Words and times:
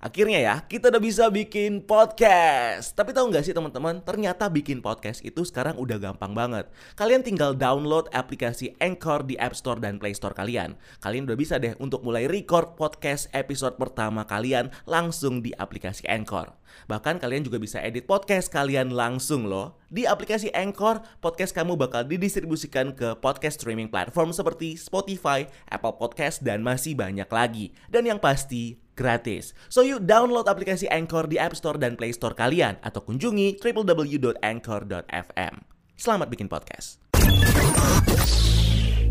Akhirnya 0.00 0.40
ya, 0.40 0.54
kita 0.64 0.88
udah 0.88 0.96
bisa 0.96 1.28
bikin 1.28 1.84
podcast. 1.84 2.96
Tapi 2.96 3.12
tahu 3.12 3.28
nggak 3.28 3.44
sih 3.44 3.52
teman-teman, 3.52 4.00
ternyata 4.00 4.48
bikin 4.48 4.80
podcast 4.80 5.20
itu 5.20 5.44
sekarang 5.44 5.76
udah 5.76 6.00
gampang 6.00 6.32
banget. 6.32 6.72
Kalian 6.96 7.20
tinggal 7.20 7.52
download 7.52 8.08
aplikasi 8.16 8.72
Anchor 8.80 9.28
di 9.28 9.36
App 9.36 9.52
Store 9.52 9.76
dan 9.76 10.00
Play 10.00 10.16
Store 10.16 10.32
kalian. 10.32 10.80
Kalian 11.04 11.28
udah 11.28 11.36
bisa 11.36 11.60
deh 11.60 11.76
untuk 11.76 12.00
mulai 12.00 12.24
record 12.32 12.80
podcast 12.80 13.28
episode 13.36 13.76
pertama 13.76 14.24
kalian 14.24 14.72
langsung 14.88 15.44
di 15.44 15.52
aplikasi 15.52 16.08
Anchor. 16.08 16.48
Bahkan 16.88 17.20
kalian 17.20 17.44
juga 17.44 17.60
bisa 17.60 17.76
edit 17.84 18.08
podcast 18.08 18.48
kalian 18.48 18.96
langsung 18.96 19.52
loh. 19.52 19.76
Di 19.92 20.08
aplikasi 20.08 20.48
Anchor, 20.56 21.04
podcast 21.20 21.52
kamu 21.52 21.76
bakal 21.76 22.08
didistribusikan 22.08 22.96
ke 22.96 23.20
podcast 23.20 23.60
streaming 23.60 23.92
platform 23.92 24.32
seperti 24.32 24.80
Spotify, 24.80 25.44
Apple 25.68 26.00
Podcast, 26.00 26.40
dan 26.40 26.64
masih 26.64 26.96
banyak 26.96 27.26
lagi. 27.28 27.76
Dan 27.90 28.08
yang 28.08 28.22
pasti, 28.22 28.80
gratis. 28.98 29.56
So 29.68 29.82
you 29.82 29.98
download 30.02 30.50
aplikasi 30.50 30.90
Anchor 30.90 31.26
di 31.30 31.38
App 31.38 31.54
Store 31.58 31.76
dan 31.76 31.94
Play 31.98 32.14
Store 32.14 32.34
kalian 32.34 32.78
atau 32.82 33.02
kunjungi 33.04 33.60
www.anchor.fm. 33.62 35.54
Selamat 36.00 36.26
bikin 36.32 36.48
podcast. 36.48 36.96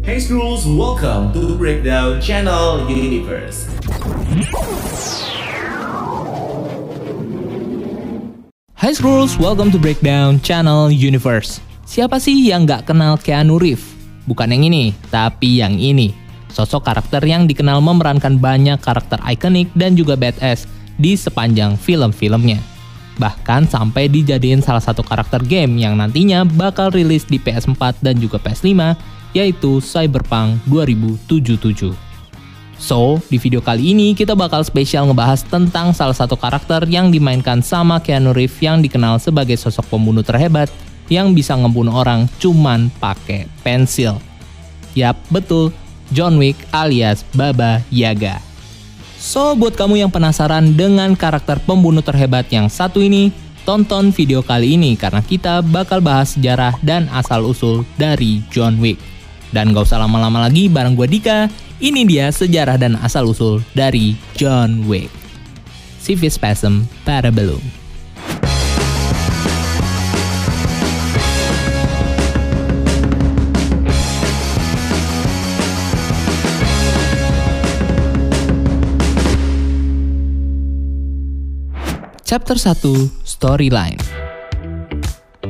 Hey 0.01 0.17
Schools, 0.17 0.65
welcome 0.65 1.29
to 1.37 1.53
Breakdown 1.53 2.17
Channel 2.17 2.89
Universe. 2.89 3.69
Hi 8.79 8.95
Schools, 8.95 9.35
welcome 9.37 9.69
to 9.69 9.77
Breakdown 9.77 10.39
Channel 10.41 10.89
Universe. 10.89 11.61
Siapa 11.83 12.17
sih 12.17 12.47
yang 12.47 12.65
nggak 12.65 12.89
kenal 12.89 13.19
Keanu 13.19 13.59
Reeves? 13.59 13.85
Bukan 14.23 14.49
yang 14.49 14.65
ini, 14.65 14.95
tapi 15.13 15.61
yang 15.61 15.75
ini. 15.75 16.28
Sosok 16.49 16.85
karakter 16.85 17.21
yang 17.23 17.45
dikenal 17.45 17.79
memerankan 17.79 18.41
banyak 18.41 18.81
karakter 18.81 19.21
ikonik 19.21 19.69
dan 19.77 19.93
juga 19.93 20.17
badass 20.17 20.65
di 20.97 21.13
sepanjang 21.15 21.77
film-filmnya. 21.77 22.59
Bahkan 23.19 23.67
sampai 23.67 24.07
dijadiin 24.07 24.63
salah 24.63 24.81
satu 24.81 25.03
karakter 25.03 25.43
game 25.43 25.77
yang 25.77 25.99
nantinya 25.99 26.47
bakal 26.47 26.89
rilis 26.89 27.27
di 27.27 27.35
PS4 27.35 27.99
dan 27.99 28.15
juga 28.15 28.39
PS5, 28.39 28.95
yaitu 29.35 29.83
Cyberpunk 29.83 30.57
2077. 30.71 32.09
So, 32.79 33.19
di 33.27 33.35
video 33.35 33.59
kali 33.59 33.91
ini 33.91 34.15
kita 34.15 34.39
bakal 34.39 34.63
spesial 34.63 35.11
ngebahas 35.11 35.43
tentang 35.43 35.91
salah 35.91 36.15
satu 36.15 36.39
karakter 36.39 36.87
yang 36.87 37.11
dimainkan 37.11 37.59
sama 37.59 37.99
Keanu 37.99 38.31
Reeves 38.31 38.55
yang 38.63 38.79
dikenal 38.79 39.19
sebagai 39.19 39.59
sosok 39.59 39.91
pembunuh 39.91 40.23
terhebat 40.23 40.71
yang 41.11 41.35
bisa 41.35 41.59
ngebunuh 41.59 41.91
orang 41.91 42.31
cuman 42.39 42.87
pakai 43.03 43.51
pensil. 43.67 44.15
Yap, 44.95 45.19
betul, 45.27 45.75
John 46.09 46.37
Wick 46.41 46.57
alias 46.73 47.25
Baba 47.33 47.81
Yaga. 47.93 48.41
So, 49.19 49.51
buat 49.53 49.75
kamu 49.75 49.99
yang 49.99 50.11
penasaran 50.11 50.79
dengan 50.79 51.11
karakter 51.11 51.59
pembunuh 51.59 51.99
terhebat 51.99 52.47
yang 52.49 52.71
satu 52.71 53.03
ini, 53.03 53.35
tonton 53.67 54.15
video 54.15 54.39
kali 54.39 54.79
ini 54.79 54.95
karena 54.95 55.19
kita 55.19 55.59
bakal 55.59 55.99
bahas 55.99 56.39
sejarah 56.39 56.79
dan 56.79 57.11
asal-usul 57.11 57.83
dari 57.99 58.39
John 58.47 58.79
Wick. 58.79 58.95
Dan 59.51 59.75
gak 59.75 59.91
usah 59.91 59.99
lama-lama 59.99 60.47
lagi 60.47 60.71
bareng 60.71 60.95
gue 60.95 61.07
Dika, 61.09 61.51
ini 61.83 62.07
dia 62.07 62.31
sejarah 62.31 62.79
dan 62.79 62.95
asal-usul 62.95 63.59
dari 63.75 64.15
John 64.39 64.87
Wick. 64.87 65.11
Civis 65.99 66.39
Spasm 66.39 66.87
Parabellum. 67.03 67.88
Chapter 82.39 82.55
1 82.55 83.27
Storyline 83.27 83.99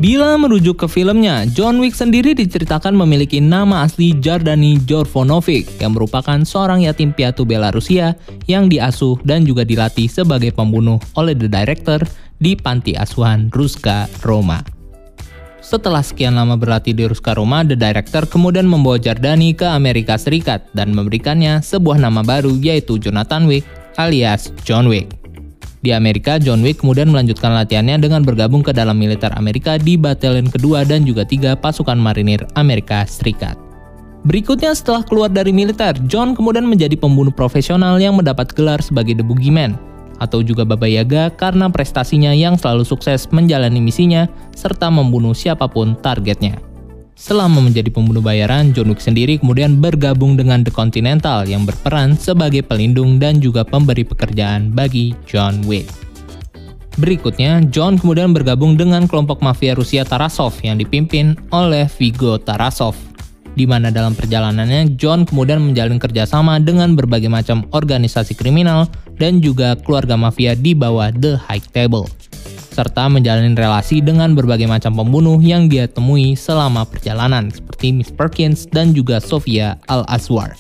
Bila 0.01 0.33
merujuk 0.41 0.81
ke 0.81 0.87
filmnya, 0.89 1.45
John 1.45 1.77
Wick 1.77 1.93
sendiri 1.93 2.33
diceritakan 2.33 2.97
memiliki 2.97 3.37
nama 3.37 3.85
asli 3.85 4.17
Jardani 4.17 4.81
Jorvonovic 4.89 5.69
yang 5.77 5.93
merupakan 5.93 6.41
seorang 6.41 6.81
yatim 6.81 7.13
piatu 7.13 7.45
Belarusia 7.45 8.17
yang 8.49 8.73
diasuh 8.73 9.21
dan 9.21 9.45
juga 9.45 9.61
dilatih 9.69 10.09
sebagai 10.09 10.49
pembunuh 10.49 10.97
oleh 11.13 11.37
the 11.37 11.45
director 11.45 12.01
di 12.41 12.57
panti 12.57 12.97
asuhan 12.97 13.53
Ruska, 13.53 14.09
Roma. 14.25 14.65
Setelah 15.61 16.01
sekian 16.01 16.41
lama 16.41 16.57
berlatih 16.57 16.97
di 16.97 17.05
Ruska 17.05 17.37
Roma, 17.37 17.61
The 17.61 17.77
Director 17.77 18.25
kemudian 18.25 18.65
membawa 18.65 18.97
Jardani 18.97 19.53
ke 19.53 19.69
Amerika 19.69 20.17
Serikat 20.17 20.65
dan 20.73 20.97
memberikannya 20.97 21.61
sebuah 21.61 22.01
nama 22.01 22.25
baru 22.25 22.57
yaitu 22.57 22.97
Jonathan 22.97 23.45
Wick 23.45 23.61
alias 24.01 24.49
John 24.65 24.89
Wick. 24.89 25.18
Di 25.79 25.95
Amerika, 25.95 26.35
John 26.35 26.59
Wick 26.59 26.83
kemudian 26.83 27.07
melanjutkan 27.07 27.55
latihannya 27.55 28.03
dengan 28.03 28.19
bergabung 28.27 28.59
ke 28.59 28.75
dalam 28.75 28.99
militer 28.99 29.31
Amerika 29.39 29.79
di 29.79 29.95
Batalion 29.95 30.51
kedua 30.51 30.83
dan 30.83 31.07
juga 31.07 31.23
tiga 31.23 31.55
pasukan 31.55 31.95
marinir 31.95 32.43
Amerika 32.59 33.07
Serikat. 33.07 33.55
Berikutnya 34.27 34.75
setelah 34.75 35.07
keluar 35.07 35.31
dari 35.31 35.55
militer, 35.55 35.95
John 36.11 36.35
kemudian 36.35 36.67
menjadi 36.67 36.99
pembunuh 36.99 37.31
profesional 37.31 37.95
yang 37.95 38.19
mendapat 38.19 38.51
gelar 38.51 38.83
sebagai 38.83 39.15
The 39.15 39.23
Boogeyman 39.23 39.79
atau 40.19 40.43
juga 40.43 40.67
Baba 40.67 40.83
Yaga 40.83 41.31
karena 41.31 41.71
prestasinya 41.71 42.35
yang 42.35 42.59
selalu 42.59 42.83
sukses 42.83 43.31
menjalani 43.31 43.79
misinya 43.79 44.27
serta 44.51 44.91
membunuh 44.91 45.31
siapa 45.31 45.71
pun 45.71 45.95
targetnya. 45.95 46.68
Selama 47.19 47.59
menjadi 47.59 47.91
pembunuh 47.91 48.23
bayaran, 48.23 48.71
John 48.71 48.95
Wick 48.95 49.03
sendiri 49.03 49.35
kemudian 49.43 49.83
bergabung 49.83 50.39
dengan 50.39 50.63
The 50.63 50.71
Continental 50.71 51.43
yang 51.43 51.67
berperan 51.67 52.15
sebagai 52.15 52.63
pelindung 52.63 53.19
dan 53.19 53.43
juga 53.43 53.67
pemberi 53.67 54.07
pekerjaan 54.07 54.71
bagi 54.71 55.11
John 55.27 55.59
Wick. 55.67 55.83
Berikutnya, 56.95 57.59
John 57.67 57.99
kemudian 57.99 58.31
bergabung 58.31 58.79
dengan 58.79 59.03
kelompok 59.03 59.43
mafia 59.43 59.75
Rusia 59.75 60.07
Tarasov 60.07 60.63
yang 60.63 60.79
dipimpin 60.79 61.35
oleh 61.51 61.91
Vigo 61.99 62.39
Tarasov, 62.39 62.95
di 63.51 63.67
mana 63.67 63.91
dalam 63.91 64.15
perjalanannya 64.15 64.95
John 64.95 65.27
kemudian 65.27 65.59
menjalin 65.59 65.99
kerjasama 65.99 66.63
dengan 66.63 66.95
berbagai 66.95 67.27
macam 67.27 67.67
organisasi 67.75 68.31
kriminal 68.31 68.87
dan 69.19 69.43
juga 69.43 69.75
keluarga 69.75 70.15
mafia 70.15 70.55
di 70.55 70.71
bawah 70.71 71.11
The 71.11 71.35
High 71.35 71.67
Table 71.75 72.18
serta 72.79 73.11
menjalani 73.11 73.51
relasi 73.59 73.99
dengan 73.99 74.31
berbagai 74.31 74.63
macam 74.63 74.95
pembunuh 74.95 75.35
yang 75.43 75.67
dia 75.67 75.83
temui 75.83 76.39
selama 76.39 76.87
perjalanan 76.87 77.51
seperti 77.51 77.91
Miss 77.91 78.07
Perkins 78.07 78.63
dan 78.71 78.95
juga 78.95 79.19
Sofia 79.19 79.75
Al-Aswar. 79.91 80.55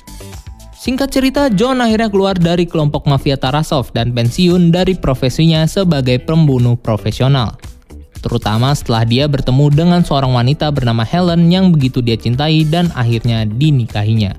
Singkat 0.75 1.09
cerita, 1.11 1.47
John 1.47 1.79
akhirnya 1.79 2.11
keluar 2.11 2.35
dari 2.35 2.67
kelompok 2.67 3.07
mafia 3.07 3.39
Tarasov 3.39 3.95
dan 3.95 4.11
pensiun 4.11 4.71
dari 4.71 4.99
profesinya 4.99 5.63
sebagai 5.63 6.19
pembunuh 6.23 6.75
profesional. 6.75 7.55
Terutama 8.19 8.75
setelah 8.75 9.07
dia 9.07 9.31
bertemu 9.31 9.71
dengan 9.71 10.01
seorang 10.03 10.35
wanita 10.35 10.75
bernama 10.75 11.07
Helen 11.07 11.47
yang 11.47 11.71
begitu 11.71 12.03
dia 12.03 12.19
cintai 12.19 12.67
dan 12.67 12.91
akhirnya 12.95 13.47
dinikahinya. 13.47 14.35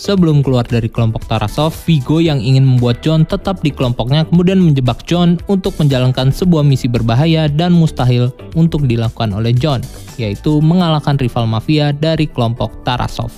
Sebelum 0.00 0.40
keluar 0.40 0.64
dari 0.64 0.88
kelompok 0.88 1.28
Tarasov, 1.28 1.76
Vigo 1.84 2.24
yang 2.24 2.40
ingin 2.40 2.64
membuat 2.64 3.04
John 3.04 3.28
tetap 3.28 3.60
di 3.60 3.68
kelompoknya 3.68 4.24
kemudian 4.24 4.56
menjebak 4.56 5.04
John 5.04 5.36
untuk 5.44 5.76
menjalankan 5.76 6.32
sebuah 6.32 6.64
misi 6.64 6.88
berbahaya 6.88 7.52
dan 7.52 7.76
mustahil 7.76 8.32
untuk 8.56 8.88
dilakukan 8.88 9.28
oleh 9.36 9.52
John, 9.52 9.84
yaitu 10.16 10.56
mengalahkan 10.64 11.20
rival 11.20 11.44
mafia 11.44 11.92
dari 11.92 12.24
kelompok 12.24 12.80
Tarasov. 12.80 13.28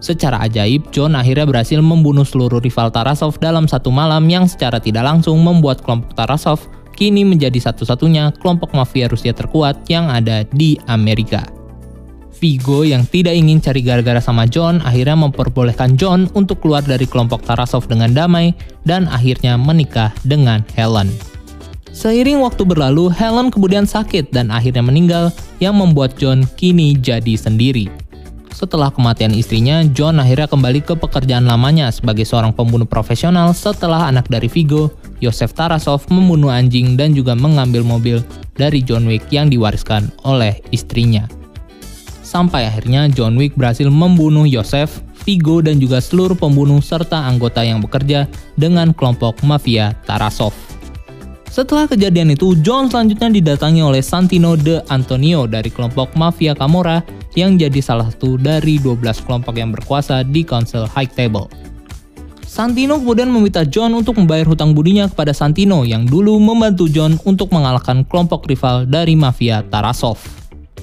Secara 0.00 0.40
ajaib, 0.48 0.88
John 0.96 1.12
akhirnya 1.12 1.44
berhasil 1.44 1.76
membunuh 1.84 2.24
seluruh 2.24 2.64
rival 2.64 2.88
Tarasov 2.88 3.36
dalam 3.36 3.68
satu 3.68 3.92
malam 3.92 4.32
yang 4.32 4.48
secara 4.48 4.80
tidak 4.80 5.04
langsung 5.04 5.36
membuat 5.44 5.84
kelompok 5.84 6.16
Tarasov 6.16 6.72
kini 6.96 7.20
menjadi 7.20 7.60
satu-satunya 7.60 8.32
kelompok 8.40 8.72
mafia 8.72 9.12
Rusia 9.12 9.36
terkuat 9.36 9.84
yang 9.92 10.08
ada 10.08 10.48
di 10.56 10.80
Amerika. 10.88 11.57
Vigo 12.38 12.86
yang 12.86 13.02
tidak 13.02 13.34
ingin 13.34 13.58
cari 13.58 13.82
gara-gara 13.82 14.22
sama 14.22 14.46
John 14.46 14.78
akhirnya 14.86 15.18
memperbolehkan 15.18 15.98
John 15.98 16.30
untuk 16.38 16.62
keluar 16.62 16.86
dari 16.86 17.04
kelompok 17.04 17.42
Tarasov 17.42 17.90
dengan 17.90 18.14
damai 18.14 18.54
dan 18.86 19.10
akhirnya 19.10 19.58
menikah 19.58 20.14
dengan 20.22 20.62
Helen. 20.78 21.10
Seiring 21.90 22.38
waktu 22.38 22.62
berlalu, 22.62 23.10
Helen 23.10 23.50
kemudian 23.50 23.82
sakit 23.82 24.30
dan 24.30 24.54
akhirnya 24.54 24.86
meninggal 24.86 25.34
yang 25.58 25.74
membuat 25.74 26.14
John 26.14 26.46
kini 26.54 26.94
jadi 26.94 27.34
sendiri. 27.34 27.90
Setelah 28.54 28.90
kematian 28.90 29.34
istrinya, 29.34 29.82
John 29.90 30.22
akhirnya 30.22 30.46
kembali 30.46 30.82
ke 30.82 30.94
pekerjaan 30.98 31.46
lamanya 31.46 31.90
sebagai 31.90 32.26
seorang 32.26 32.54
pembunuh 32.54 32.86
profesional 32.86 33.54
setelah 33.54 34.10
anak 34.10 34.26
dari 34.26 34.46
Vigo, 34.46 34.94
Yosef 35.18 35.54
Tarasov, 35.54 36.06
membunuh 36.10 36.50
anjing 36.50 36.94
dan 36.94 37.14
juga 37.14 37.38
mengambil 37.38 37.82
mobil 37.82 38.22
dari 38.58 38.82
John 38.82 39.06
Wick 39.06 39.30
yang 39.30 39.50
diwariskan 39.50 40.10
oleh 40.26 40.58
istrinya. 40.74 41.26
Sampai 42.28 42.68
akhirnya 42.68 43.08
John 43.08 43.40
Wick 43.40 43.56
berhasil 43.56 43.88
membunuh 43.88 44.44
Yosef, 44.44 45.00
Vigo 45.24 45.64
dan 45.64 45.80
juga 45.80 45.96
seluruh 45.96 46.36
pembunuh 46.36 46.76
serta 46.84 47.24
anggota 47.24 47.64
yang 47.64 47.80
bekerja 47.80 48.28
dengan 48.52 48.92
kelompok 48.92 49.40
mafia 49.40 49.96
Tarasov. 50.04 50.52
Setelah 51.48 51.88
kejadian 51.88 52.36
itu, 52.36 52.52
John 52.60 52.92
selanjutnya 52.92 53.32
didatangi 53.32 53.80
oleh 53.80 54.04
Santino 54.04 54.60
de 54.60 54.84
Antonio 54.92 55.48
dari 55.48 55.72
kelompok 55.72 56.12
Mafia 56.20 56.52
Camorra 56.52 57.00
yang 57.32 57.56
jadi 57.56 57.80
salah 57.80 58.12
satu 58.12 58.36
dari 58.36 58.76
12 58.76 59.00
kelompok 59.24 59.56
yang 59.56 59.72
berkuasa 59.72 60.20
di 60.20 60.44
Council 60.44 60.84
High 60.84 61.08
Table. 61.08 61.48
Santino 62.44 63.00
kemudian 63.00 63.32
meminta 63.32 63.64
John 63.64 63.96
untuk 63.96 64.20
membayar 64.20 64.44
hutang 64.44 64.76
budinya 64.76 65.08
kepada 65.08 65.32
Santino 65.32 65.88
yang 65.88 66.04
dulu 66.04 66.36
membantu 66.36 66.92
John 66.92 67.16
untuk 67.24 67.48
mengalahkan 67.56 68.04
kelompok 68.04 68.44
rival 68.44 68.84
dari 68.84 69.16
mafia 69.16 69.64
Tarasov. 69.64 70.37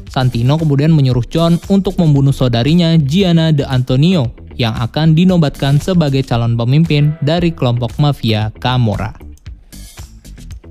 Santino 0.09 0.55
kemudian 0.55 0.93
menyuruh 0.93 1.25
John 1.27 1.57
untuk 1.67 1.97
membunuh 1.99 2.31
saudarinya 2.31 2.95
Gianna 2.97 3.51
de 3.51 3.67
Antonio 3.67 4.31
yang 4.55 4.75
akan 4.75 5.13
dinobatkan 5.13 5.79
sebagai 5.83 6.23
calon 6.23 6.55
pemimpin 6.55 7.15
dari 7.19 7.51
kelompok 7.51 7.95
mafia 7.99 8.51
Camorra. 8.59 9.15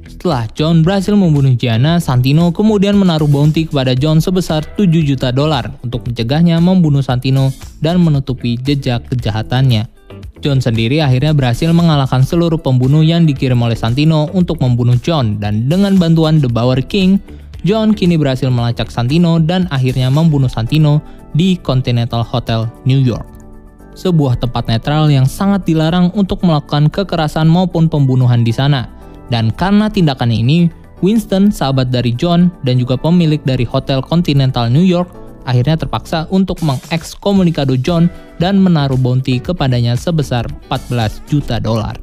Setelah 0.09 0.49
John 0.57 0.81
berhasil 0.81 1.13
membunuh 1.13 1.53
Gianna, 1.53 2.01
Santino 2.01 2.49
kemudian 2.49 2.97
menaruh 2.97 3.29
bounty 3.29 3.69
kepada 3.69 3.93
John 3.93 4.25
sebesar 4.25 4.65
7 4.73 4.89
juta 5.05 5.29
dolar 5.29 5.69
untuk 5.85 6.09
mencegahnya 6.09 6.57
membunuh 6.65 7.05
Santino 7.05 7.53
dan 7.85 8.01
menutupi 8.01 8.57
jejak 8.57 9.05
kejahatannya. 9.13 9.85
John 10.41 10.65
sendiri 10.65 11.05
akhirnya 11.05 11.37
berhasil 11.37 11.69
mengalahkan 11.73 12.25
seluruh 12.25 12.57
pembunuh 12.57 13.05
yang 13.05 13.29
dikirim 13.29 13.61
oleh 13.61 13.77
Santino 13.77 14.33
untuk 14.33 14.65
membunuh 14.65 14.97
John 14.97 15.41
dan 15.41 15.69
dengan 15.69 16.01
bantuan 16.01 16.41
The 16.41 16.49
Bower 16.49 16.81
King, 16.81 17.21
John 17.65 17.97
kini 17.97 18.21
berhasil 18.21 18.53
melacak 18.53 18.93
Santino 18.93 19.41
dan 19.41 19.65
akhirnya 19.73 20.13
membunuh 20.13 20.53
Santino 20.53 21.01
di 21.33 21.57
Continental 21.57 22.21
Hotel, 22.21 22.69
New 22.85 23.01
York. 23.01 23.25
Sebuah 23.97 24.37
tempat 24.37 24.69
netral 24.69 25.09
yang 25.09 25.25
sangat 25.25 25.65
dilarang 25.65 26.13
untuk 26.13 26.45
melakukan 26.45 26.93
kekerasan 26.93 27.49
maupun 27.49 27.89
pembunuhan 27.89 28.45
di 28.45 28.53
sana 28.53 28.93
dan 29.33 29.49
karena 29.55 29.89
tindakan 29.89 30.29
ini, 30.29 30.69
Winston, 31.01 31.49
sahabat 31.49 31.89
dari 31.89 32.13
John 32.13 32.53
dan 32.65 32.77
juga 32.77 33.01
pemilik 33.01 33.41
dari 33.45 33.65
Hotel 33.65 34.05
Continental 34.05 34.69
New 34.69 34.85
York, 34.85 35.09
akhirnya 35.49 35.81
terpaksa 35.81 36.29
untuk 36.29 36.61
mengekskomunikado 36.61 37.77
John 37.81 38.13
dan 38.41 38.61
menaruh 38.61 39.01
bounty 39.01 39.41
kepadanya 39.41 39.97
sebesar 39.97 40.45
14 40.69 41.25
juta 41.29 41.57
dolar. 41.61 41.97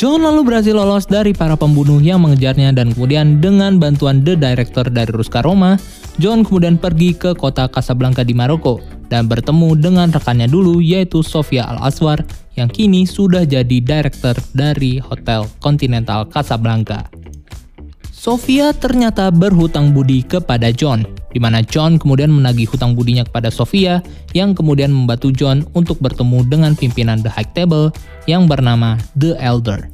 John 0.00 0.24
lalu 0.24 0.48
berhasil 0.48 0.72
lolos 0.72 1.04
dari 1.06 1.36
para 1.36 1.54
pembunuh 1.54 2.00
yang 2.00 2.24
mengejarnya 2.24 2.72
dan 2.74 2.96
kemudian 2.96 3.38
dengan 3.38 3.76
bantuan 3.76 4.24
The 4.24 4.34
Director 4.34 4.88
dari 4.88 5.12
Ruska 5.12 5.44
Roma, 5.44 5.76
John 6.16 6.42
kemudian 6.42 6.80
pergi 6.80 7.14
ke 7.14 7.36
kota 7.36 7.68
Casablanca 7.68 8.24
di 8.24 8.32
Maroko 8.32 8.80
dan 9.12 9.28
bertemu 9.28 9.76
dengan 9.76 10.08
rekannya 10.08 10.48
dulu 10.48 10.80
yaitu 10.80 11.20
Sofia 11.20 11.68
Al-Aswar 11.68 12.24
yang 12.56 12.68
kini 12.68 13.04
sudah 13.04 13.44
jadi 13.44 13.80
director 13.80 14.36
dari 14.52 15.00
Hotel 15.00 15.48
Continental 15.60 16.28
Casablanca. 16.28 17.08
Sofia 18.22 18.70
ternyata 18.70 19.34
berhutang 19.34 19.90
budi 19.90 20.22
kepada 20.22 20.70
John, 20.70 21.02
di 21.34 21.42
mana 21.42 21.58
John 21.58 21.98
kemudian 21.98 22.30
menagih 22.30 22.70
hutang 22.70 22.94
budinya 22.94 23.26
kepada 23.26 23.50
Sofia 23.50 23.98
yang 24.30 24.54
kemudian 24.54 24.94
membantu 24.94 25.34
John 25.34 25.66
untuk 25.74 25.98
bertemu 25.98 26.46
dengan 26.46 26.78
pimpinan 26.78 27.18
The 27.18 27.26
High 27.34 27.50
Table 27.50 27.90
yang 28.30 28.46
bernama 28.46 28.94
The 29.18 29.34
Elder. 29.42 29.90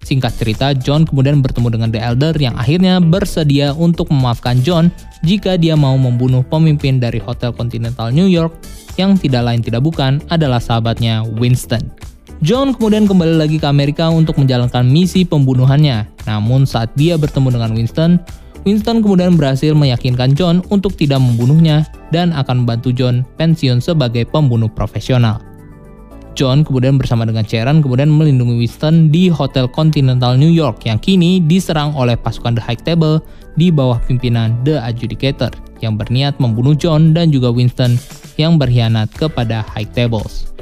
Singkat 0.00 0.32
cerita, 0.40 0.72
John 0.72 1.04
kemudian 1.04 1.44
bertemu 1.44 1.68
dengan 1.68 1.92
The 1.92 2.00
Elder 2.00 2.32
yang 2.40 2.56
akhirnya 2.56 3.04
bersedia 3.04 3.76
untuk 3.76 4.08
memaafkan 4.08 4.64
John 4.64 4.88
jika 5.20 5.60
dia 5.60 5.76
mau 5.76 6.00
membunuh 6.00 6.40
pemimpin 6.48 6.96
dari 6.96 7.20
Hotel 7.20 7.52
Continental 7.52 8.08
New 8.08 8.32
York 8.32 8.56
yang 8.96 9.20
tidak 9.20 9.44
lain 9.44 9.60
tidak 9.60 9.84
bukan 9.84 10.24
adalah 10.32 10.56
sahabatnya 10.56 11.20
Winston. 11.36 11.97
John 12.38 12.70
kemudian 12.70 13.10
kembali 13.10 13.34
lagi 13.34 13.58
ke 13.58 13.66
Amerika 13.66 14.06
untuk 14.06 14.38
menjalankan 14.38 14.86
misi 14.86 15.26
pembunuhannya. 15.26 16.06
Namun 16.22 16.70
saat 16.70 16.94
dia 16.94 17.18
bertemu 17.18 17.58
dengan 17.58 17.74
Winston, 17.74 18.22
Winston 18.62 19.02
kemudian 19.02 19.34
berhasil 19.34 19.74
meyakinkan 19.74 20.38
John 20.38 20.62
untuk 20.70 20.94
tidak 20.94 21.18
membunuhnya 21.18 21.82
dan 22.14 22.30
akan 22.30 22.62
membantu 22.62 22.94
John 22.94 23.26
pensiun 23.42 23.82
sebagai 23.82 24.22
pembunuh 24.30 24.70
profesional. 24.70 25.42
John 26.38 26.62
kemudian 26.62 26.94
bersama 27.02 27.26
dengan 27.26 27.42
Sharon 27.42 27.82
kemudian 27.82 28.06
melindungi 28.06 28.62
Winston 28.62 29.10
di 29.10 29.26
Hotel 29.26 29.66
Continental 29.66 30.38
New 30.38 30.54
York 30.54 30.86
yang 30.86 31.02
kini 31.02 31.42
diserang 31.42 31.90
oleh 31.98 32.14
pasukan 32.14 32.54
The 32.54 32.62
High 32.62 32.78
Table 32.86 33.18
di 33.58 33.74
bawah 33.74 33.98
pimpinan 34.06 34.54
The 34.62 34.78
Adjudicator 34.78 35.50
yang 35.82 35.98
berniat 35.98 36.38
membunuh 36.38 36.78
John 36.78 37.10
dan 37.10 37.34
juga 37.34 37.50
Winston 37.50 37.98
yang 38.38 38.62
berkhianat 38.62 39.10
kepada 39.18 39.66
High 39.74 39.90
Tables. 39.90 40.54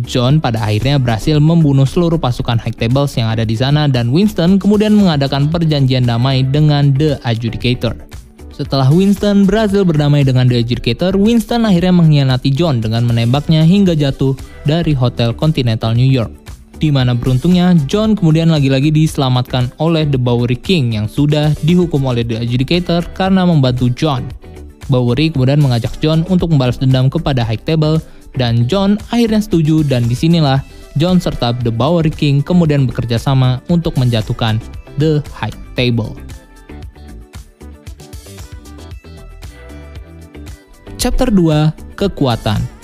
John 0.00 0.40
pada 0.40 0.64
akhirnya 0.64 0.96
berhasil 0.96 1.36
membunuh 1.36 1.84
seluruh 1.84 2.16
pasukan 2.16 2.56
High 2.56 2.72
Tables 2.72 3.12
yang 3.20 3.28
ada 3.28 3.44
di 3.44 3.52
sana 3.52 3.84
dan 3.84 4.08
Winston 4.08 4.56
kemudian 4.56 4.96
mengadakan 4.96 5.52
perjanjian 5.52 6.08
damai 6.08 6.40
dengan 6.40 6.96
The 6.96 7.20
Adjudicator. 7.20 7.92
Setelah 8.56 8.88
Winston 8.88 9.44
berhasil 9.44 9.84
berdamai 9.84 10.24
dengan 10.24 10.48
The 10.48 10.64
Adjudicator, 10.64 11.16
Winston 11.20 11.68
akhirnya 11.68 11.92
mengkhianati 11.92 12.48
John 12.56 12.80
dengan 12.80 13.04
menembaknya 13.04 13.68
hingga 13.68 13.92
jatuh 13.92 14.32
dari 14.64 14.96
Hotel 14.96 15.36
Continental 15.36 15.92
New 15.92 16.08
York. 16.08 16.32
Di 16.80 16.88
mana 16.88 17.12
beruntungnya, 17.12 17.76
John 17.84 18.16
kemudian 18.16 18.48
lagi-lagi 18.48 18.88
diselamatkan 18.88 19.76
oleh 19.76 20.08
The 20.08 20.18
Bowery 20.18 20.56
King 20.56 20.96
yang 20.96 21.06
sudah 21.06 21.52
dihukum 21.62 22.08
oleh 22.08 22.24
The 22.24 22.40
Adjudicator 22.42 23.12
karena 23.12 23.44
membantu 23.44 23.92
John 23.92 24.24
Bowery 24.90 25.30
kemudian 25.30 25.62
mengajak 25.62 25.94
John 26.02 26.26
untuk 26.26 26.50
membalas 26.50 26.80
dendam 26.80 27.06
kepada 27.06 27.46
High 27.46 27.62
Table 27.62 28.02
dan 28.36 28.64
John 28.68 28.96
akhirnya 29.12 29.40
setuju 29.40 29.84
dan 29.84 30.08
di 30.08 30.16
sinilah 30.16 30.60
John 30.96 31.20
serta 31.20 31.56
The 31.56 31.72
Bowery 31.72 32.12
King 32.12 32.44
kemudian 32.44 32.84
bekerja 32.84 33.16
sama 33.16 33.64
untuk 33.72 33.96
menjatuhkan 33.96 34.60
The 35.00 35.24
High 35.32 35.56
Table. 35.76 36.12
Chapter 41.00 41.34
2 41.34 41.98
Kekuatan 41.98 42.82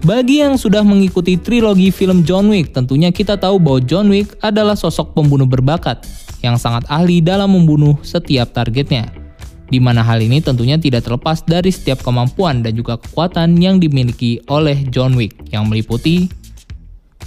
bagi 0.00 0.40
yang 0.40 0.56
sudah 0.56 0.80
mengikuti 0.80 1.36
trilogi 1.36 1.92
film 1.92 2.24
John 2.24 2.48
Wick, 2.48 2.72
tentunya 2.72 3.12
kita 3.12 3.36
tahu 3.36 3.60
bahwa 3.60 3.84
John 3.84 4.08
Wick 4.08 4.32
adalah 4.40 4.72
sosok 4.72 5.12
pembunuh 5.12 5.44
berbakat 5.44 6.08
yang 6.40 6.56
sangat 6.56 6.88
ahli 6.88 7.20
dalam 7.20 7.52
membunuh 7.52 8.00
setiap 8.00 8.48
targetnya 8.56 9.19
di 9.70 9.78
mana 9.78 10.02
hal 10.02 10.18
ini 10.18 10.42
tentunya 10.42 10.76
tidak 10.76 11.06
terlepas 11.06 11.46
dari 11.46 11.70
setiap 11.70 12.02
kemampuan 12.02 12.60
dan 12.66 12.74
juga 12.74 12.98
kekuatan 12.98 13.56
yang 13.56 13.78
dimiliki 13.78 14.42
oleh 14.50 14.82
John 14.90 15.14
Wick 15.14 15.38
yang 15.54 15.70
meliputi 15.70 16.26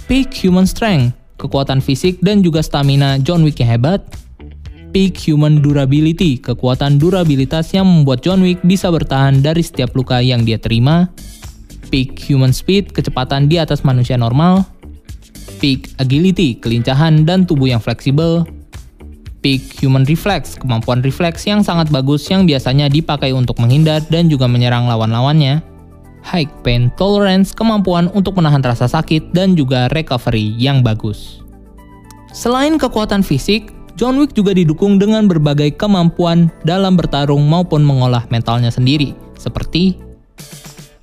peak 0.04 0.30
human 0.36 0.68
strength, 0.68 1.16
kekuatan 1.40 1.80
fisik 1.80 2.20
dan 2.20 2.44
juga 2.44 2.60
stamina 2.60 3.16
John 3.16 3.42
Wick 3.42 3.64
yang 3.64 3.80
hebat, 3.80 4.04
peak 4.92 5.16
human 5.16 5.64
durability, 5.64 6.36
kekuatan 6.38 7.00
durabilitas 7.00 7.72
yang 7.72 7.88
membuat 7.88 8.20
John 8.20 8.44
Wick 8.44 8.60
bisa 8.62 8.92
bertahan 8.92 9.40
dari 9.40 9.64
setiap 9.64 9.96
luka 9.96 10.20
yang 10.20 10.44
dia 10.44 10.60
terima, 10.60 11.08
peak 11.88 12.20
human 12.20 12.52
speed, 12.52 12.92
kecepatan 12.92 13.48
di 13.48 13.56
atas 13.56 13.82
manusia 13.82 14.20
normal, 14.20 14.68
peak 15.58 15.90
agility, 15.96 16.60
kelincahan 16.60 17.24
dan 17.24 17.48
tubuh 17.48 17.72
yang 17.72 17.80
fleksibel, 17.80 18.44
Peak 19.44 19.84
Human 19.84 20.08
Reflex, 20.08 20.56
kemampuan 20.56 21.04
refleks 21.04 21.44
yang 21.44 21.60
sangat 21.60 21.92
bagus 21.92 22.24
yang 22.32 22.48
biasanya 22.48 22.88
dipakai 22.88 23.36
untuk 23.36 23.60
menghindar 23.60 24.00
dan 24.08 24.32
juga 24.32 24.48
menyerang 24.48 24.88
lawan-lawannya. 24.88 25.60
High 26.24 26.48
Pain 26.64 26.88
Tolerance, 26.96 27.52
kemampuan 27.52 28.08
untuk 28.16 28.40
menahan 28.40 28.64
rasa 28.64 28.88
sakit 28.88 29.36
dan 29.36 29.52
juga 29.52 29.92
recovery 29.92 30.56
yang 30.56 30.80
bagus. 30.80 31.44
Selain 32.32 32.80
kekuatan 32.80 33.20
fisik, 33.20 33.68
John 34.00 34.16
Wick 34.16 34.32
juga 34.32 34.56
didukung 34.56 34.96
dengan 34.96 35.28
berbagai 35.28 35.76
kemampuan 35.76 36.48
dalam 36.64 36.96
bertarung 36.96 37.44
maupun 37.44 37.84
mengolah 37.84 38.24
mentalnya 38.32 38.72
sendiri, 38.72 39.12
seperti 39.36 40.00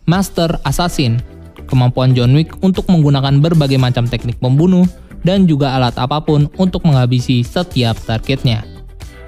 Master 0.09 0.57
Assassin, 0.65 1.21
kemampuan 1.69 2.17
John 2.17 2.33
Wick 2.33 2.57
untuk 2.65 2.89
menggunakan 2.89 3.37
berbagai 3.37 3.77
macam 3.77 4.09
teknik 4.09 4.41
membunuh 4.41 4.89
dan 5.21 5.49
juga 5.49 5.77
alat 5.77 5.95
apa 5.97 6.21
pun 6.21 6.49
untuk 6.57 6.85
menghabisi 6.85 7.45
setiap 7.45 7.97
targetnya. 8.05 8.65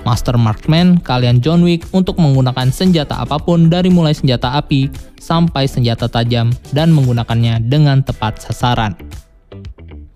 Master 0.03 0.35
Marksman, 0.35 0.99
kalian 0.99 1.39
John 1.39 1.63
Wick 1.63 1.87
untuk 1.95 2.19
menggunakan 2.19 2.69
senjata 2.75 3.23
apa 3.23 3.39
pun 3.39 3.71
dari 3.71 3.87
mulai 3.87 4.11
senjata 4.11 4.59
api 4.59 4.91
sampai 5.15 5.63
senjata 5.63 6.11
tajam 6.11 6.51
dan 6.75 6.91
menggunakannya 6.91 7.63
dengan 7.71 8.03
tepat 8.03 8.43
sasaran. 8.43 8.99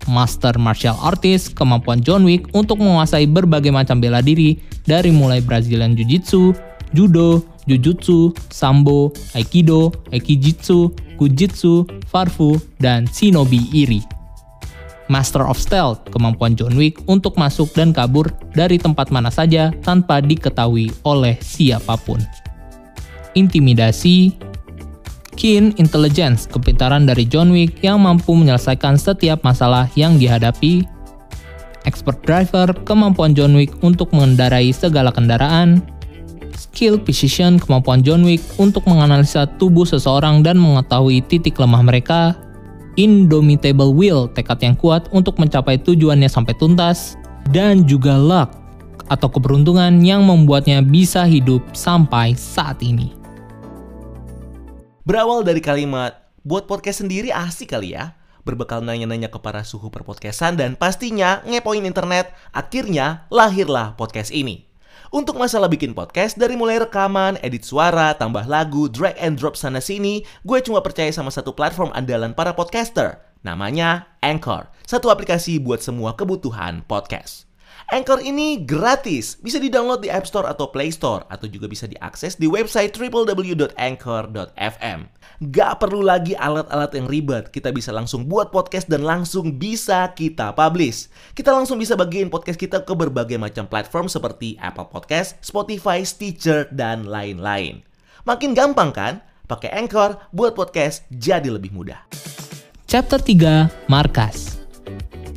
Master 0.08 0.56
Martial 0.56 0.96
Artist, 1.00 1.52
kemampuan 1.56 2.00
John 2.00 2.24
Wick 2.24 2.48
untuk 2.56 2.80
menguasai 2.80 3.28
berbagai 3.28 3.72
macam 3.72 4.00
bela 4.00 4.24
diri 4.24 4.56
dari 4.88 5.12
mulai 5.12 5.44
Brazilian 5.44 5.96
Jiu-Jitsu, 5.96 6.56
Judo, 6.96 7.44
Jujutsu, 7.68 8.32
Sambo, 8.48 9.12
Aikido, 9.36 9.92
Aikijitsu, 10.08 10.88
Kujitsu, 11.20 11.84
Farfu, 12.08 12.56
dan 12.80 13.04
Shinobi 13.04 13.68
Iri. 13.76 14.17
Master 15.08 15.44
of 15.48 15.56
Stealth, 15.56 16.04
kemampuan 16.12 16.52
John 16.54 16.76
Wick 16.76 17.00
untuk 17.08 17.34
masuk 17.40 17.72
dan 17.72 17.96
kabur 17.96 18.28
dari 18.52 18.76
tempat 18.76 19.08
mana 19.08 19.32
saja 19.32 19.72
tanpa 19.80 20.20
diketahui 20.20 20.92
oleh 21.02 21.40
siapa 21.40 21.96
pun. 22.04 22.20
Intimidasi, 23.32 24.36
Keen 25.38 25.72
Intelligence, 25.80 26.44
kepintaran 26.44 27.08
dari 27.08 27.24
John 27.24 27.54
Wick 27.56 27.80
yang 27.80 28.04
mampu 28.04 28.36
menyelesaikan 28.36 29.00
setiap 29.00 29.40
masalah 29.46 29.88
yang 29.96 30.20
dihadapi. 30.20 30.84
Expert 31.86 32.20
Driver, 32.26 32.74
kemampuan 32.84 33.32
John 33.32 33.56
Wick 33.56 33.72
untuk 33.80 34.12
mengendarai 34.12 34.74
segala 34.76 35.08
kendaraan. 35.08 35.80
Skill 36.58 36.98
Precision, 37.00 37.56
kemampuan 37.56 38.02
John 38.02 38.26
Wick 38.26 38.42
untuk 38.58 38.82
menganalisa 38.90 39.46
tubuh 39.56 39.86
seseorang 39.86 40.42
dan 40.42 40.58
mengetahui 40.58 41.22
titik 41.30 41.56
lemah 41.56 41.86
mereka 41.86 42.34
indomitable 42.98 43.94
will, 43.94 44.26
tekad 44.26 44.58
yang 44.60 44.74
kuat 44.74 45.06
untuk 45.14 45.38
mencapai 45.38 45.78
tujuannya 45.78 46.26
sampai 46.26 46.52
tuntas, 46.58 47.14
dan 47.54 47.86
juga 47.86 48.18
luck 48.18 48.52
atau 49.08 49.30
keberuntungan 49.30 50.04
yang 50.04 50.26
membuatnya 50.26 50.84
bisa 50.84 51.24
hidup 51.24 51.64
sampai 51.72 52.36
saat 52.36 52.82
ini. 52.84 53.16
Berawal 55.08 55.40
dari 55.40 55.64
kalimat, 55.64 56.28
buat 56.44 56.68
podcast 56.68 57.00
sendiri 57.00 57.32
asik 57.32 57.72
kali 57.72 57.96
ya. 57.96 58.12
Berbekal 58.44 58.84
nanya-nanya 58.84 59.32
ke 59.32 59.40
para 59.40 59.64
suhu 59.64 59.88
perpodcastan 59.88 60.56
dan 60.60 60.76
pastinya 60.76 61.40
ngepoin 61.48 61.84
internet, 61.88 62.32
akhirnya 62.52 63.24
lahirlah 63.32 63.96
podcast 63.96 64.28
ini. 64.32 64.67
Untuk 65.08 65.40
masalah 65.40 65.72
bikin 65.72 65.96
podcast, 65.96 66.36
dari 66.36 66.52
mulai 66.52 66.76
rekaman, 66.84 67.40
edit 67.40 67.64
suara, 67.64 68.12
tambah 68.12 68.44
lagu, 68.44 68.92
drag 68.92 69.16
and 69.16 69.40
drop 69.40 69.56
sana 69.56 69.80
sini, 69.80 70.20
gue 70.44 70.58
cuma 70.60 70.84
percaya 70.84 71.08
sama 71.08 71.32
satu 71.32 71.56
platform 71.56 71.88
andalan 71.96 72.36
para 72.36 72.52
podcaster. 72.52 73.24
Namanya 73.40 74.12
Anchor, 74.20 74.68
satu 74.84 75.08
aplikasi 75.08 75.56
buat 75.56 75.80
semua 75.80 76.12
kebutuhan 76.12 76.84
podcast. 76.84 77.47
Anchor 77.88 78.20
ini 78.20 78.68
gratis, 78.68 79.40
bisa 79.40 79.56
di-download 79.56 80.04
di 80.04 80.12
App 80.12 80.28
Store 80.28 80.44
atau 80.44 80.68
Play 80.68 80.92
Store, 80.92 81.24
atau 81.32 81.48
juga 81.48 81.72
bisa 81.72 81.88
diakses 81.88 82.36
di 82.36 82.44
website 82.44 82.92
www.anchor.fm. 82.92 84.98
Gak 85.48 85.72
perlu 85.80 86.04
lagi 86.04 86.36
alat-alat 86.36 86.92
yang 86.92 87.08
ribet, 87.08 87.48
kita 87.48 87.72
bisa 87.72 87.88
langsung 87.88 88.28
buat 88.28 88.52
podcast 88.52 88.92
dan 88.92 89.08
langsung 89.08 89.56
bisa 89.56 90.04
kita 90.12 90.52
publish. 90.52 91.08
Kita 91.32 91.48
langsung 91.48 91.80
bisa 91.80 91.96
bagiin 91.96 92.28
podcast 92.28 92.60
kita 92.60 92.84
ke 92.84 92.92
berbagai 92.92 93.40
macam 93.40 93.64
platform 93.64 94.12
seperti 94.12 94.60
Apple 94.60 94.92
Podcast, 94.92 95.40
Spotify, 95.40 96.04
Stitcher, 96.04 96.68
dan 96.68 97.08
lain-lain. 97.08 97.80
Makin 98.28 98.52
gampang 98.52 98.92
kan? 98.92 99.24
Pakai 99.48 99.72
Anchor 99.72 100.28
buat 100.36 100.52
podcast 100.52 101.08
jadi 101.08 101.48
lebih 101.48 101.72
mudah. 101.72 102.04
Chapter 102.84 103.16
3, 103.16 103.88
Markas 103.88 104.57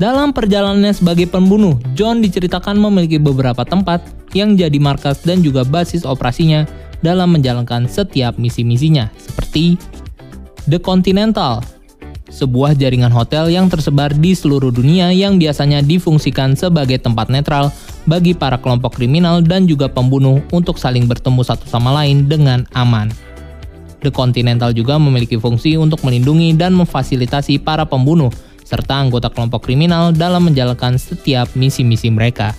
dalam 0.01 0.33
perjalanannya 0.33 0.97
sebagai 0.97 1.29
pembunuh, 1.29 1.77
John 1.93 2.25
diceritakan 2.25 2.73
memiliki 2.73 3.21
beberapa 3.21 3.61
tempat 3.61 4.01
yang 4.33 4.57
jadi 4.57 4.81
markas 4.81 5.21
dan 5.21 5.45
juga 5.45 5.61
basis 5.61 6.09
operasinya 6.09 6.65
dalam 7.05 7.37
menjalankan 7.37 7.85
setiap 7.85 8.41
misi-misinya, 8.41 9.13
seperti 9.21 9.77
The 10.65 10.81
Continental, 10.81 11.61
sebuah 12.33 12.81
jaringan 12.81 13.13
hotel 13.13 13.53
yang 13.53 13.69
tersebar 13.69 14.09
di 14.17 14.33
seluruh 14.33 14.73
dunia 14.73 15.13
yang 15.13 15.37
biasanya 15.37 15.85
difungsikan 15.85 16.57
sebagai 16.57 16.97
tempat 16.97 17.29
netral 17.29 17.69
bagi 18.09 18.33
para 18.33 18.57
kelompok 18.57 18.97
kriminal 18.97 19.45
dan 19.45 19.69
juga 19.69 19.85
pembunuh 19.85 20.41
untuk 20.49 20.81
saling 20.81 21.05
bertemu 21.05 21.45
satu 21.45 21.69
sama 21.69 21.93
lain 22.01 22.25
dengan 22.25 22.65
aman. 22.73 23.13
The 24.01 24.09
Continental 24.09 24.73
juga 24.73 24.97
memiliki 24.97 25.37
fungsi 25.37 25.77
untuk 25.77 26.01
melindungi 26.01 26.57
dan 26.57 26.73
memfasilitasi 26.73 27.61
para 27.61 27.85
pembunuh 27.85 28.33
serta 28.71 29.03
anggota 29.03 29.27
kelompok 29.27 29.67
kriminal 29.67 30.15
dalam 30.15 30.47
menjalankan 30.47 30.95
setiap 30.95 31.51
misi-misi 31.59 32.07
mereka. 32.07 32.55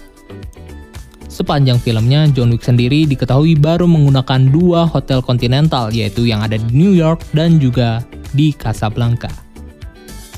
Sepanjang 1.33 1.81
filmnya, 1.81 2.29
John 2.29 2.53
Wick 2.53 2.61
sendiri 2.61 3.09
diketahui 3.09 3.57
baru 3.57 3.89
menggunakan 3.89 4.53
dua 4.53 4.85
hotel 4.85 5.25
kontinental, 5.25 5.89
yaitu 5.89 6.29
yang 6.29 6.45
ada 6.45 6.61
di 6.61 6.69
New 6.77 6.93
York 6.93 7.25
dan 7.33 7.57
juga 7.57 8.05
di 8.37 8.53
Casablanca. 8.53 9.33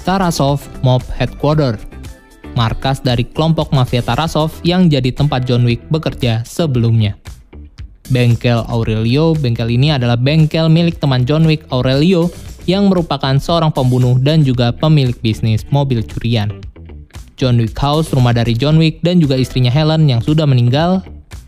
Tarasov 0.07 0.63
Mob 0.87 1.03
Headquarter, 1.19 1.75
markas 2.55 3.03
dari 3.03 3.27
kelompok 3.27 3.75
mafia 3.75 4.07
Tarasov 4.07 4.55
yang 4.63 4.87
jadi 4.87 5.11
tempat 5.11 5.51
John 5.51 5.67
Wick 5.67 5.83
bekerja 5.91 6.47
sebelumnya. 6.47 7.19
Bengkel 8.15 8.63
Aurelio, 8.71 9.35
bengkel 9.35 9.75
ini 9.75 9.91
adalah 9.91 10.15
bengkel 10.15 10.71
milik 10.71 11.03
teman 11.03 11.27
John 11.27 11.43
Wick 11.49 11.67
Aurelio 11.75 12.31
yang 12.65 12.89
merupakan 12.93 13.37
seorang 13.37 13.71
pembunuh 13.71 14.17
dan 14.21 14.45
juga 14.45 14.73
pemilik 14.73 15.17
bisnis 15.21 15.65
mobil 15.73 16.05
curian. 16.05 16.51
John 17.35 17.59
Wick 17.59 17.75
House, 17.79 18.15
rumah 18.15 18.31
dari 18.31 18.55
John 18.55 18.79
Wick 18.79 19.03
dan 19.03 19.19
juga 19.19 19.35
istrinya 19.35 19.71
Helen 19.71 20.07
yang 20.07 20.23
sudah 20.23 20.47
meninggal. 20.47 21.03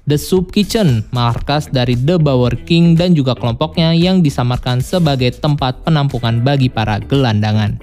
The 0.06 0.14
Soup 0.14 0.54
Kitchen, 0.54 1.02
markas 1.10 1.66
dari 1.66 1.98
The 1.98 2.14
Bower 2.14 2.54
King 2.62 2.94
dan 2.94 3.18
juga 3.18 3.34
kelompoknya 3.34 3.90
yang 3.90 4.22
disamarkan 4.22 4.78
sebagai 4.78 5.34
tempat 5.34 5.82
penampungan 5.82 6.46
bagi 6.46 6.70
para 6.70 7.02
gelandangan. 7.02 7.74